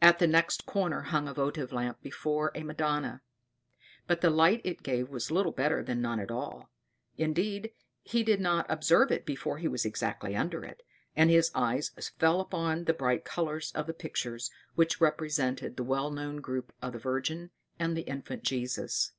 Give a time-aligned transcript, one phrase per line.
[0.00, 3.22] At the next corner hung a votive lamp before a Madonna,
[4.06, 6.70] but the light it gave was little better than none at all;
[7.16, 10.84] indeed, he did not observe it before he was exactly under it,
[11.16, 11.88] and his eyes
[12.20, 16.92] fell upon the bright colors of the pictures which represented the well known group of
[16.92, 17.50] the Virgin
[17.80, 19.10] and the infant Jesus.